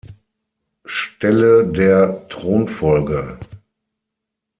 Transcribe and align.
Stelle 0.83 1.63
der 1.67 2.27
Thronfolge. 2.27 3.37